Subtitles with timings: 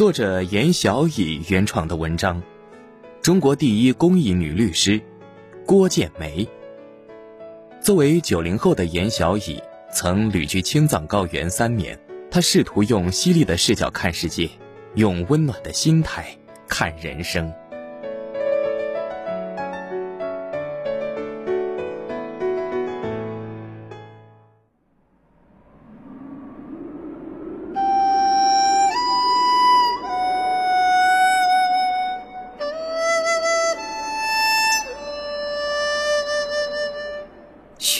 [0.00, 2.42] 作者严小乙原创的文章，
[3.20, 4.98] 中国第一公益女律师
[5.66, 6.48] 郭建梅。
[7.82, 9.62] 作为九零后的严小乙，
[9.92, 12.00] 曾旅居青藏高原三年，
[12.30, 14.48] 她试图用犀利的视角看世界，
[14.94, 16.34] 用温暖的心态
[16.66, 17.52] 看人生。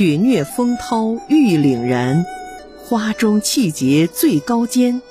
[0.01, 2.25] 雪虐风涛玉凛然，
[2.79, 5.03] 花中气节最高坚。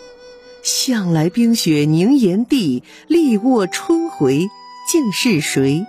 [0.63, 4.47] 向来冰雪凝岩地，力握春回
[4.91, 5.85] 竟是谁？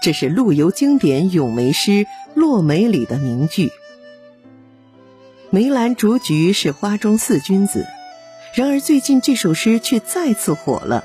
[0.00, 1.90] 这是陆游经典咏梅诗
[2.32, 3.70] 《落梅》里的名句。
[5.50, 7.86] 梅兰竹菊是花中四君子，
[8.54, 11.04] 然而最近这首诗却再次火了，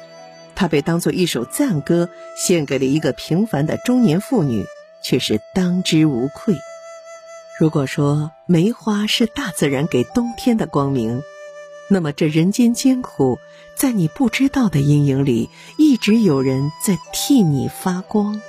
[0.55, 4.63] 它被当作一首赞歌，献给了一个平凡的中年妇女。
[5.07, 6.57] 却是当之无愧。
[7.57, 11.23] 如果说梅花是大自然给冬天的光明，
[11.89, 13.39] 那么这人间艰苦，
[13.77, 18.41] 在你不知道的阴影里，一直有人在替你发光。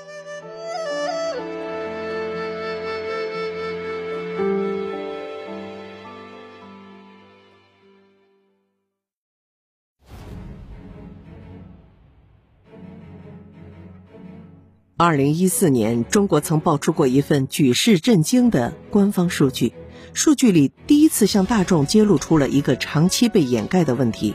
[15.00, 19.72] 二零一四年，中国曾爆出过一份举世震惊的官方数据，
[20.12, 24.34] 数据里第一次向大众揭露出了一个长期被掩盖的问题：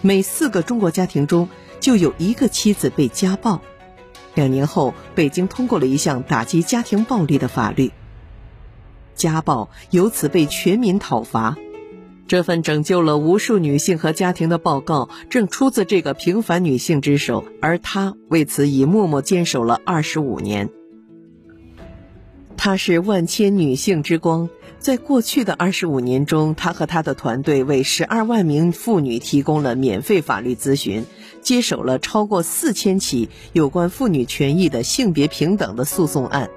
[0.00, 1.48] 每四个中国家庭中
[1.80, 3.60] 就有一个妻子被家暴。
[4.36, 7.90] 两年后，北京通过了一项打击家庭暴力的法律，
[9.16, 11.56] 家暴由此被全民讨伐。
[12.30, 20.70] 这份拯救了无数女性和家庭的报告，正出自这个平凡女性之手，而她为此已默默坚守了二十五年。
[22.56, 24.48] 她是万千女性之光，
[24.78, 31.06] 在过去的二十五年中，她和她的团队为十二万名妇女提供了免费法律咨询，
[31.42, 36.48] 接手了超过四千起有关妇女权益的性别平等的诉讼案。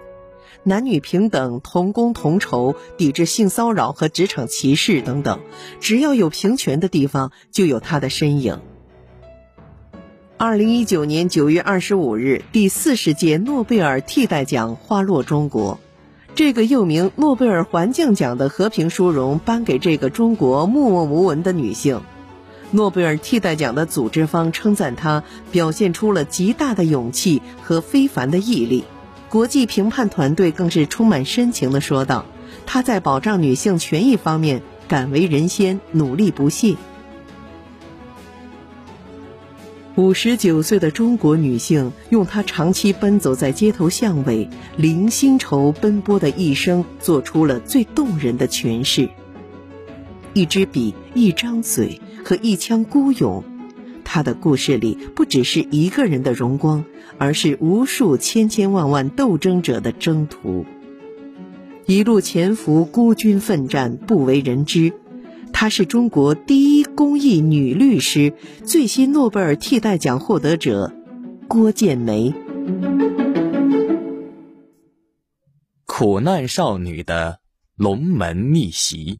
[0.66, 5.42] 男女平等、同工同酬、抵制性骚扰和职场歧视等等，
[5.82, 8.62] 只要有平权的地方，就有他的身影。
[10.38, 15.80] 二零一九年九月二十五日，第四十届诺贝尔替代奖花落中国，
[16.34, 22.02] 这个又名诺贝尔环境奖的和平殊荣颁给这个中国默默无闻的女性。
[22.72, 28.86] 诺贝尔替代奖的组织方称赞她表现出了极大的勇气和非凡的毅力。
[29.34, 32.28] 国际评判团队更是充满深情地说道
[32.68, 36.76] ：“她在保障女性权益方面敢为人先，努力不懈。”
[39.98, 49.10] 五十九岁的中国女性，用她长期奔走在街头巷尾、零薪酬奔波的一生，做出了最动人的诠释。
[50.34, 53.44] 一支笔，一张嘴和一腔孤勇。
[54.04, 56.86] 他的故事里不只是一个人的荣光，
[57.18, 60.66] 而是无数千千万万斗争者的征途。
[61.86, 64.94] 一路潜伏，孤军奋战，不为人知。
[65.52, 68.34] 她是中国第一公益女律师，
[68.66, 70.94] 最新诺贝尔替代奖获得者
[71.48, 72.34] 郭建梅。
[75.86, 77.40] 苦难少女的
[77.76, 79.20] 龙门逆袭。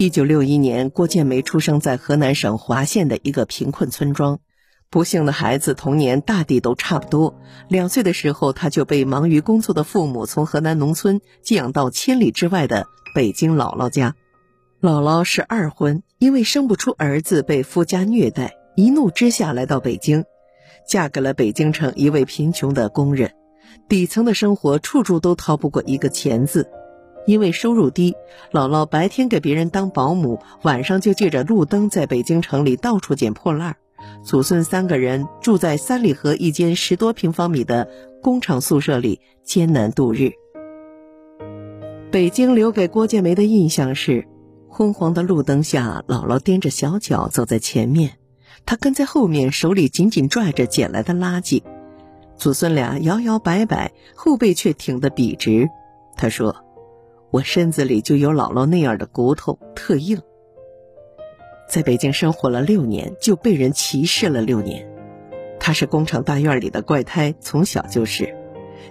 [0.00, 4.38] 一九六一年，郭建梅出生在河南省滑县的一个贫困村庄。
[4.90, 7.40] 不幸的孩子童年大抵都差不多。
[7.68, 14.14] 两岁的时候，他就被忙于工作的父母从河南农村寄养到千里之外的北京姥姥家。
[14.80, 20.24] 姥姥是二婚，因为生不出儿子，被夫家虐待，一怒之下来到北京，
[20.86, 23.32] 嫁给了北京城一位贫穷的工人。
[23.88, 26.70] 底层的生活，处处都逃不过一个钱字。
[27.28, 28.16] 因为收入低，
[28.52, 33.76] 姥姥白天给别人当保姆，晚上就借着路灯在北京城里到处捡破烂儿。
[34.22, 37.90] 祖孙三个人住在三里河一间十多平方米的
[38.22, 40.32] 工厂宿舍里，艰难度日。
[42.10, 44.26] 北京留给郭建梅的印象是，
[44.70, 48.12] 昏黄的路灯下，姥姥踮着小脚走在前面，
[48.64, 51.62] 她跟在后面，手里紧紧拽着捡来的垃圾。
[52.38, 55.68] 祖孙俩摇摇摆摆，后背却挺得笔直。
[56.16, 56.64] 他说。
[57.30, 60.20] 我身子里就有姥姥那样的骨头，特硬。
[61.68, 64.88] 在北京生活了六年，就被人歧视了六年。
[65.60, 68.34] 他是工厂大院里的怪胎，从小就是。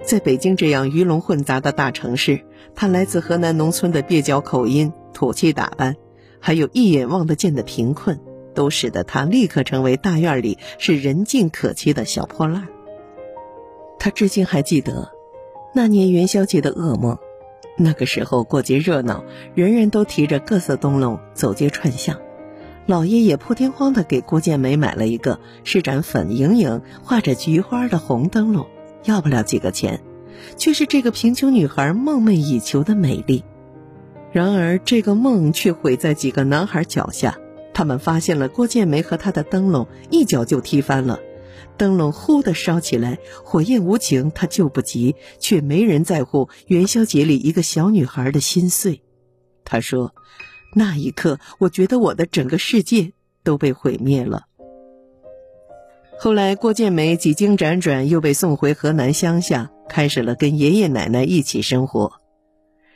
[0.03, 2.41] 在北京这样鱼龙混杂的大城市，
[2.75, 5.95] 他来自河南农村的蹩脚口音、土气打扮，
[6.39, 8.19] 还有一眼望得见的贫困，
[8.53, 12.67] 都使得他立刻成为大院里是人尽可欺的小破烂。
[13.97, 15.11] 他至今还记得
[15.73, 17.17] 那年元宵节的噩梦。
[17.77, 22.17] 那个时候过节热闹，人人都提着各色灯笼走街串巷。
[22.87, 28.65] 老爷爷破天荒地给郭建梅买了一个，是盏粉莹莹、画着菊花的红灯笼，
[29.03, 30.01] 要不了几个钱，
[30.55, 33.43] 却是这个贫穷女孩梦寐以求的美丽。
[34.31, 37.37] 然而这个梦却毁在几个男孩脚下，
[37.73, 41.19] 他们发现了郭建梅和她的灯笼，一脚就踢翻了。
[41.77, 49.01] 灯笼忽地烧起来，火焰无情，他救不及，却没人在乎元宵节里一个小女孩的心碎。
[49.63, 50.13] 他说
[50.75, 53.11] ：“那一刻，我觉得我的整个世界
[53.43, 54.45] 都被毁灭了。”
[56.19, 62.13] 后来，郭建梅几经辗转，又被送回河南乡下，开始了跟爷爷奶奶一起生活。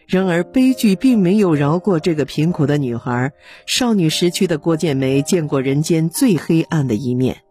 [0.08, 3.32] 然而，悲剧并没有饶过这个贫苦的女孩。
[3.66, 7.44] 少女时期的郭建梅见过人间最黑暗的一面。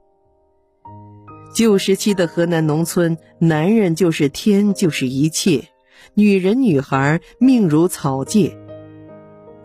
[1.52, 5.64] 旧时期的河南农村，男人就是天，就是一切；
[6.14, 8.56] 女人、女孩命如草芥。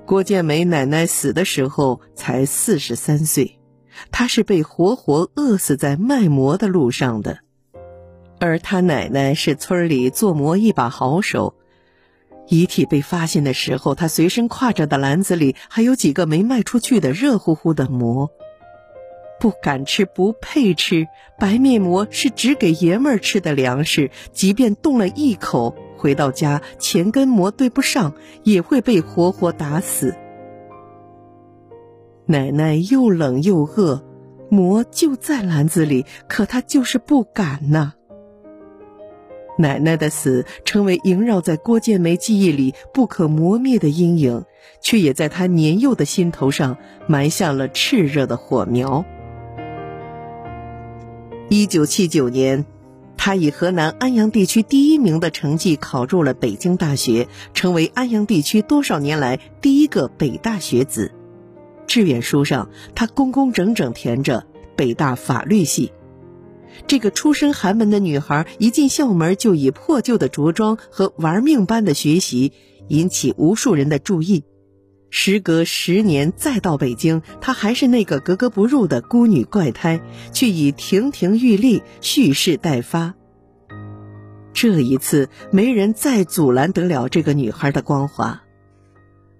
[0.06, 3.60] 郭建梅奶奶死的时候才四十三岁，
[4.12, 7.40] 她是被活活饿死在卖馍的路上的。
[8.40, 11.56] 而她奶奶是村里做馍一把好手，
[12.48, 18.31] 遗体被发现的时候，她随身挎着的篮子里还有几个没卖出去的热乎乎的馍。
[19.40, 21.08] 不敢吃，不配吃。
[21.38, 30.16] 白面馍是只给爷们儿吃的粮食，即便动了一口，回到家钱跟馍对不上，也会被活活打死。
[32.26, 34.04] 奶奶又冷又饿，
[34.50, 37.94] 馍就在篮子里，可她就是不敢呐。
[39.58, 44.44] 奶奶的死成为萦绕在郭建梅记忆里不可磨灭的阴影，
[44.81, 46.78] 却也在她年幼的心头上
[47.08, 49.06] 埋下了炽热的火苗。
[51.47, 52.65] 一九七九年，
[53.18, 61.12] 他以河南安阳地区第一名的成绩考入了北京大学，成为安阳地区多少年来第一个北大学子。
[61.86, 65.92] 志愿书上，他工工整整填着北大法律系。
[66.88, 72.53] 这个出身寒门的女孩，一进校门就以破旧的着装和玩命般的学习，
[72.88, 74.44] 引起无数人的注意。
[75.18, 80.02] 时隔十年再到北京，她还是那个格格不入的孤女怪胎，
[80.34, 83.14] 却已亭亭玉立，蓄势待发。
[84.52, 88.44] 这一次，没人再阻拦得了这个女孩的光华。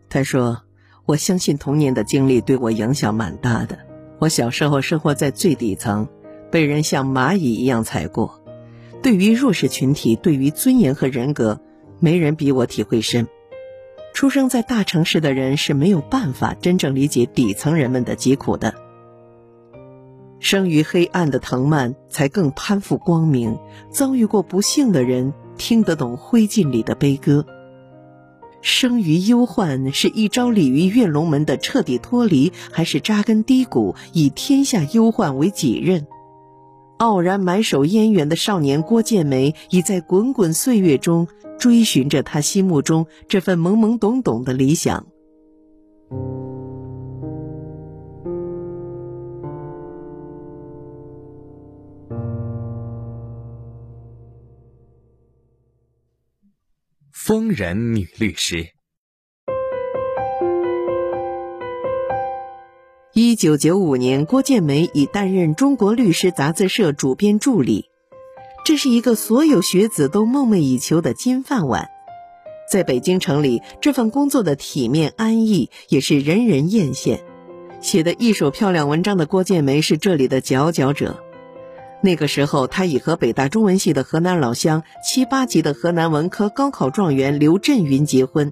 [0.08, 0.64] 他说
[1.06, 3.78] ：“我相信童年的经历对我影响蛮大的。
[4.20, 6.08] 我小时候生活在最底层，
[6.50, 8.42] 被人像蚂蚁一样踩过。
[9.04, 11.60] 对于弱势群体，对于尊严和人格，
[12.00, 13.28] 没人比我体会深。”
[14.16, 18.74] 出生在大城市的人是没有办法真正理解底层人们的疾苦的。
[20.40, 23.60] 生于黑暗的藤蔓才更攀附光明。
[23.92, 27.46] 遭遇过不幸的人听得懂灰烬里的悲歌。
[28.62, 36.08] 生于忧患是一朝鲤鱼跃龙门的彻底脱离，还是扎根低谷以天下忧患为己任？
[37.06, 41.28] 傲然埋首烟缘的少年郭建梅，已在滚滚岁月中。
[41.58, 45.06] 追寻着他心目中这份懵懵懂懂的理想。
[57.12, 58.75] 疯人女律师。
[63.18, 67.86] 一九九五年，郭建梅已担任《中国律师》杂志社主编助理。
[68.66, 71.88] 这是一个所有学子都梦寐以求的金饭碗，
[72.70, 77.22] 在北京城里，这份工作的体面安逸也是人人艳羡。
[77.80, 81.24] 写的一手漂亮文章的郭建梅是这里的佼佼者。
[82.02, 88.52] 那个时候，他已和北大中文系的河南老乡、七八级的河南文科高考状元刘震云结婚。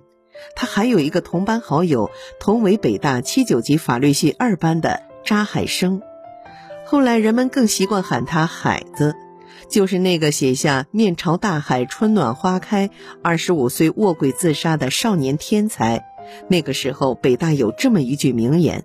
[0.56, 6.02] 他还有一个同班好友，同为北大七九级法律系二班的扎海生。
[6.86, 9.16] 后来人们更习惯喊他海子。
[9.70, 12.92] 就是那个写下“面朝大海，春暖花开”，
[13.24, 16.06] 二十五岁卧轨自杀的少年天才。
[16.48, 18.84] 那个时候，北大有这么一句名言：“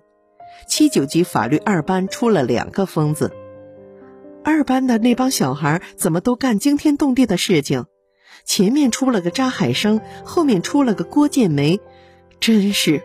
[0.67, 3.31] 七九级法律二班出了两个疯子。”
[4.43, 7.85] 二班的那帮小孩怎么都干惊天动地的事情？
[8.45, 11.79] 前面出了个扎海生，后面出了个郭建梅，
[12.39, 13.03] 真是，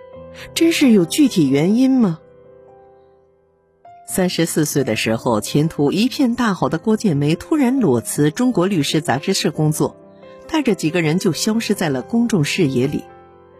[0.54, 2.18] 真是有具体原因吗？
[4.06, 9.96] 三十四岁的时候，前途一片大好的郭建梅突然裸辞《中国律师》杂志社工作，
[10.46, 13.04] 带着几个人就消失在了公众视野里。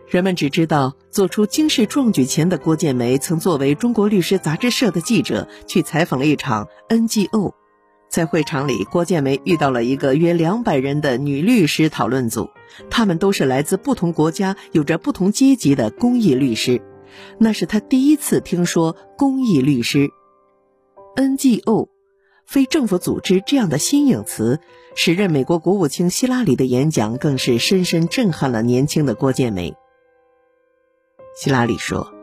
[0.07, 7.54] 人们只知道做出惊世壮举前的郭建梅曾作为中国律师杂志社的记者去采访了一场 NGO，
[8.14, 12.49] 在会场里，郭建梅遇到了一个约两百人的女律师讨论组，
[12.88, 16.80] 他们都是来自不同国家、有着不同阶级的公益律师。
[17.38, 20.11] 那是他第一次听说公益律师。
[21.16, 21.88] NGO，
[22.47, 24.61] 非政府组织这样的新颖词，
[24.94, 29.75] 时任美国国务卿希拉里的演讲更是深深震撼了年轻的郭建梅。
[31.35, 32.13] 希拉里说：“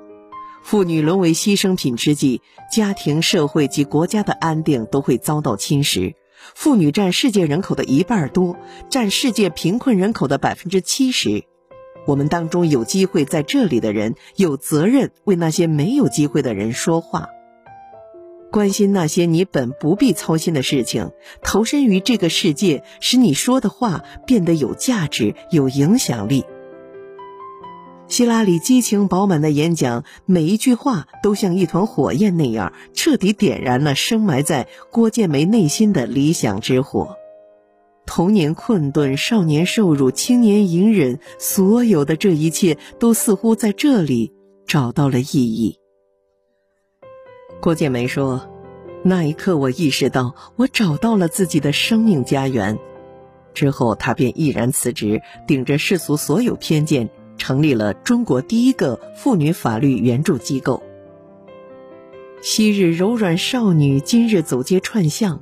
[0.64, 2.42] 妇女沦为牺牲品之际，
[2.72, 6.14] 家庭、社会及国家的安定都会遭到侵蚀。
[6.56, 8.58] 妇女占世界人口的一半多，
[8.90, 11.44] 占世界贫困人口的百分之七十。
[12.08, 17.28] 我们当中有机会在这里的人，有责任为那些没有机会的人说话。”
[18.52, 26.44] 关心那些你本不必操心的事情，投身于这个世界，使你说的话变得有价值、有影响力。
[28.12, 37.16] 希拉里激情饱满的演讲，每一句话都像一团火焰那样，彻底点燃了深埋在郭建梅内心的理想之火。
[38.06, 44.34] 童年困顿，少年受辱，青年隐忍，所有的这一切，都似乎在这里
[44.68, 45.80] 找到了意义。
[47.62, 48.50] 郭建梅说
[49.06, 52.78] ：“那一刻，我意识到我找到了自己的生命家园。
[53.54, 57.10] 之后，他便毅然辞职，顶着世俗所有偏见，
[57.42, 60.84] 成立了中国第一个妇女法律援助机构。
[62.44, 65.42] 昔日柔软少女，今日走街串巷。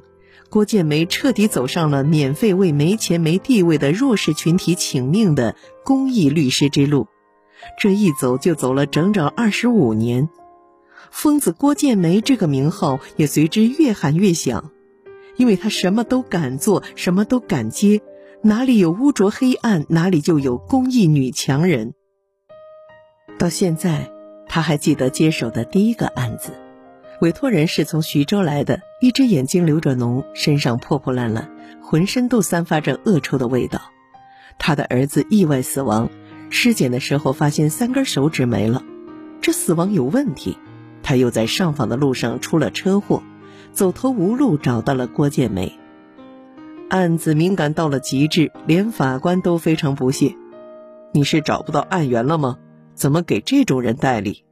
[0.49, 7.07] 郭建梅彻底走上了免费为没钱没地位的弱势群体请命的公益律师之路。
[7.77, 10.29] 这一走就走了整整二十五年。”
[11.11, 14.71] 疯子郭建梅这个名号也随之越喊越响，
[15.35, 18.01] 因为他什么都敢做，什么都敢接，
[18.41, 21.93] 哪里有污浊黑暗，哪里就有公益女强人。
[23.37, 24.09] 到现在，
[24.47, 26.53] 他还记得接手的第一个案子，
[27.19, 33.81] 委托人是从徐州来的，一只眼睛流着脓，身上破破烂烂，浑身都散发着恶臭的味道。
[34.57, 36.09] 他的儿子意外死亡，
[36.49, 38.81] 尸检的时候发现三根手指没了，
[39.41, 40.57] 这死亡有问题。
[41.03, 43.21] 他又在上访的路上出了车祸，
[43.73, 45.77] 走投无路，找到了郭建梅。
[46.89, 50.35] 案子敏感到了极致，连法官都非常不屑
[51.13, 52.57] ：“你是找不到案源了吗？
[52.95, 54.43] 怎么给这种人代理？”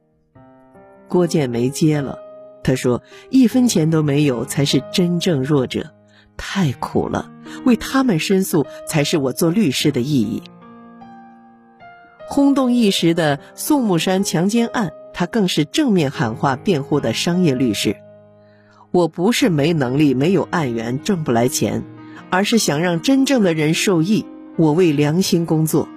[1.08, 2.18] 郭建梅接了，
[2.62, 5.92] 他说：“一分钱都没有，才是真正弱者，
[6.36, 7.30] 太苦了，
[7.64, 10.42] 为他们申诉才是我做律师的意义。”
[12.28, 14.92] 轰动一时的宋木山强奸案。
[15.14, 17.96] 他更是正面喊话辩护的商业律师。
[18.92, 21.82] 我不是没能力、没有案源、挣不来钱，
[22.30, 24.24] 而是想让真正的人受益。
[24.56, 25.88] 我为良心工作，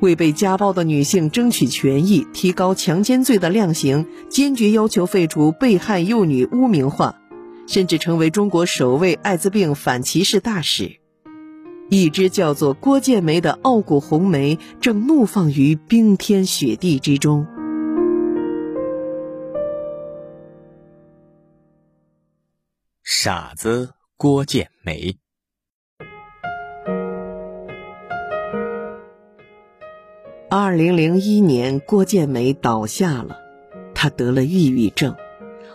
[0.00, 7.16] 为被家暴的女性争取权益，提高强奸罪的量刑，坚决要求废除被害幼女污名化，
[7.66, 10.98] 甚至成为中国首位艾滋病反歧视大使。
[11.88, 17.46] 一只叫做郭建梅的傲骨红梅，正怒放于冰天雪地之中。
[23.02, 25.16] 傻子郭建梅。
[30.50, 33.38] 二零零一年，郭建梅倒下了，
[33.94, 35.14] 她得了抑郁症。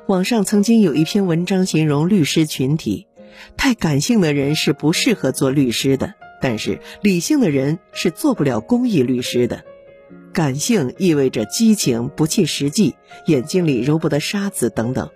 [0.09, 3.07] 网上曾经有一篇文章形容律师群体：
[3.55, 9.63] 太感性的人是不适合做律师的，但是理性的人是做不了公益律师的。
[10.33, 12.95] 感性意味着激情、不切实际，
[13.25, 15.09] 眼睛里揉不得沙子等等。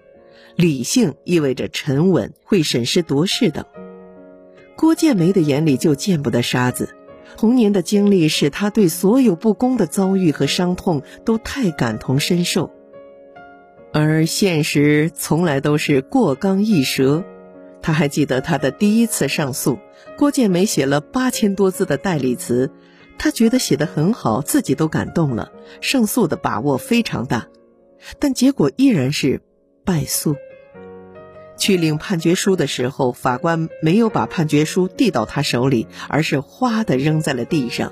[0.58, 3.64] 理性意味着沉稳，会审时度势等。
[4.76, 6.96] 郭建梅的眼里就见不得沙子。
[7.38, 12.72] 童年的经历使他对所有不公的遭遇和伤痛都太感同身受，
[13.94, 17.24] 而现实从来都是过刚易折。
[17.84, 19.78] 他还记得他的第一次上诉，
[20.18, 22.72] 郭建梅写了八千多字的代理词，
[23.20, 27.48] 他觉得写得很好，自己都感动了，胜诉的把握非常大，
[28.18, 29.42] 但结果依然是
[29.86, 30.36] 败诉。
[31.58, 37.92] 去领判决书的时候，法官没有把判决书递到他手里，而是哗的扔在了地上。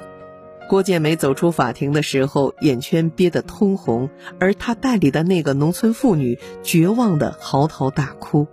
[0.68, 8.48] 郭建梅走出法庭的时候，眼圈憋得通红，而他代理的那个农村妇女绝望的嚎啕大哭。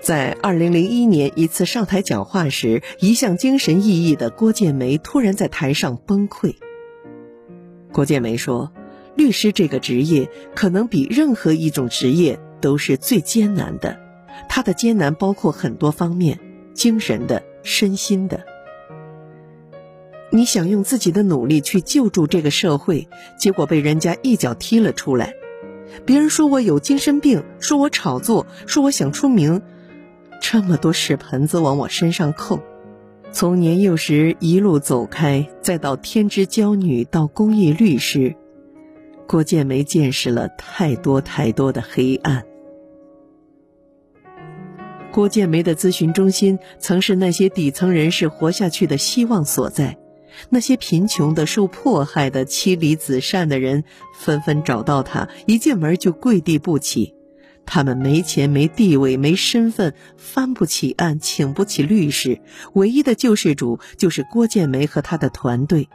[0.00, 6.56] 在二零零一年一次上台讲话时，一向精神奕奕的郭建梅突然在台上崩溃。
[7.92, 8.72] 郭建梅说
[9.14, 14.00] ：“律师这个职业，可能比任何一种职业都是最艰难的。”
[14.48, 16.38] 他的艰难包括很多方面，
[16.74, 18.44] 精神的、身心的。
[20.30, 23.08] 你想用自己的努力去救助这个社会，
[23.38, 25.34] 结果被人家一脚踢了出来。
[26.06, 29.60] 别人说我有精神病，说我炒作，说我想出名，
[30.40, 32.60] 这么多屎盆子往我身上扣。
[33.30, 38.34] 从年幼时一路走开，再到天之娇女，到公益律师，
[39.26, 42.44] 郭建梅见识了太多太多的黑暗。
[45.12, 49.98] 郭建梅的咨询中心曾是那些底层人士活下去的希望所在。
[50.48, 53.84] 那些贫穷的、受迫害的、妻离子散的人，
[54.18, 57.14] 纷纷找到他，一进门就跪地不起。
[57.66, 62.40] 他们没钱、没地位、没身份，翻不起案，请不起律师，
[62.72, 65.88] 唯一的救世主就是郭建梅和他的团队。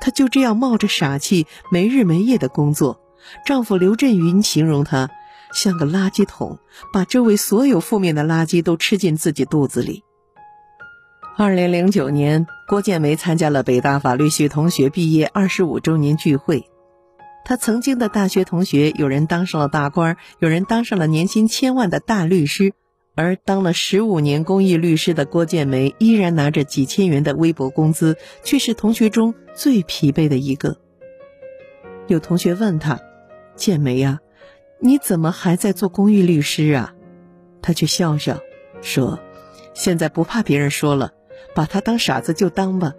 [0.00, 3.00] 她就这样冒着傻气，没日没夜的工作。
[3.44, 5.10] 丈夫刘振云形容她
[5.52, 6.58] 像个垃圾桶，
[6.92, 10.02] 把周围所有负面的垃圾都吃进自己肚子里。
[11.36, 16.64] 二零零九年，郭建梅参加了北大法律系同学毕业二十五周年聚会。
[17.44, 22.72] 他曾经的大学同学，有人当上了大官，有人当上了年薪千万的大律师，
[23.16, 30.76] 而当了十五年公益律师的郭建梅，依然拿着几千元的微薄工资，却是同学中最疲惫的一个。
[32.06, 33.00] 有同学问他
[33.56, 34.20] ：“建梅呀，
[34.82, 36.92] 你怎么还在做公益律师啊？”
[37.62, 38.40] 他却笑笑
[38.82, 39.18] 说
[39.72, 41.12] ：“现在不怕别人说了。”
[41.54, 42.94] 把他当傻子就当吧，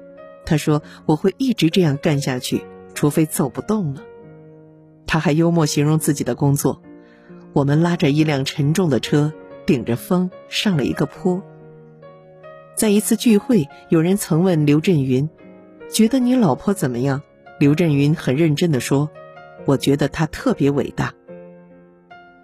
[0.45, 2.63] 他说我会一直这样干下去，
[2.93, 4.03] 除非走不动了。
[5.07, 6.83] 他还幽默形容自己的工作：
[7.53, 9.33] 我们拉着一辆沉重的车，
[9.65, 11.41] 顶着风上了一个坡。
[12.75, 15.27] 在一次聚会，有人曾问刘震云
[15.89, 17.23] ：“觉得你老婆怎么样？”
[17.59, 19.09] 刘震云很认真的说
[19.65, 21.13] ：“我觉得她特别伟大。”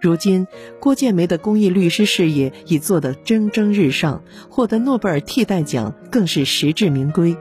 [0.00, 0.46] 如今，
[0.80, 7.36] 郭建梅的公益律师事业已做得蒸蒸日上，获得诺贝尔替代奖更是实至名归。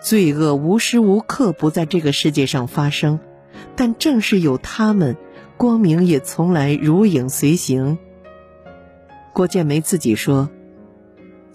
[0.00, 3.18] 罪恶无时无刻不在这个世界上发生，
[3.74, 5.16] 但正是有他们，
[5.56, 7.98] 光明也从来如影随形。
[9.32, 10.48] 郭建梅自己说：“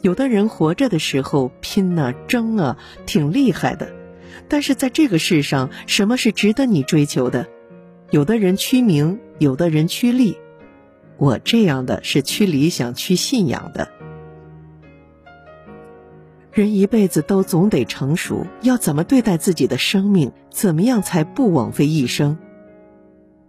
[0.04, 3.94] 有的人活着的时候拼啊争啊，挺厉害的，
[4.50, 7.48] 但是在这个世上，什么是值得你追求的？
[8.12, 10.38] 有的人趋名。”有的人趋利，
[11.18, 13.90] 我这样的是趋理想、趋信仰的。
[16.54, 20.32] 人一辈子都总得成熟，要怎么对待自己的生命？
[20.50, 22.38] 怎么样才不枉费一生？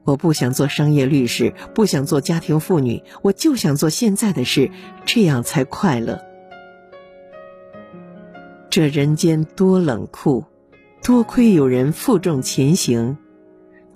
[0.03, 4.71] 我不想做商业律师，不想做家庭妇女，我就想做现在的事，
[5.07, 6.21] 这样才快乐。
[8.69, 10.45] 这人间多冷酷，
[11.05, 13.17] 多亏有人负重前行。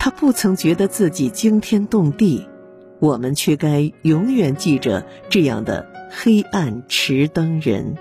[0.08, 2.48] 他不曾觉得自己惊天动地，
[2.98, 7.94] 我们却该永远记着这样的黑暗持灯人。